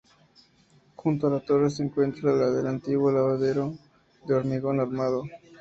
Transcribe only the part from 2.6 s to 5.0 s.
antiguo lavadero, de hormigón